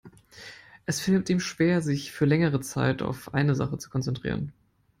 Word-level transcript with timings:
Es 0.87 0.99
fällt 0.99 1.29
ihm 1.29 1.39
schwer, 1.39 1.83
sich 1.83 2.11
für 2.11 2.25
längere 2.25 2.59
Zeit 2.61 3.03
auf 3.03 3.35
eine 3.35 3.53
Sache 3.53 3.77
zu 3.77 3.91
konzentrieren. 3.91 4.51